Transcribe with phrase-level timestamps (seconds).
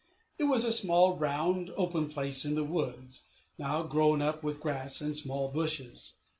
[0.39, 3.21] It was a small, round, open place in the woods,
[3.59, 6.15] now grown up with grass and small bushes.